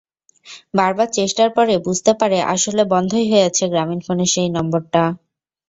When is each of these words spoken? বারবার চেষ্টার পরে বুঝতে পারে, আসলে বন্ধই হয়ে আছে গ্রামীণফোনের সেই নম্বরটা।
বারবার 0.73 1.07
চেষ্টার 1.11 1.49
পরে 1.57 1.73
বুঝতে 1.85 2.11
পারে, 2.19 2.37
আসলে 2.53 2.81
বন্ধই 2.93 3.25
হয়ে 3.29 3.47
আছে 3.49 3.63
গ্রামীণফোনের 3.71 4.29
সেই 4.33 4.49
নম্বরটা। 4.57 5.03